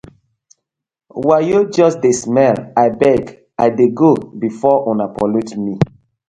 Wayo 1.27 1.59
just 1.75 2.01
smell, 2.21 2.55
I 2.75 2.85
beg 2.99 3.23
I 3.55 3.67
dey 3.77 3.89
go 3.99 4.11
befor 4.41 4.77
una 4.91 5.05
pollute 5.15 5.55
mi. 5.63 5.73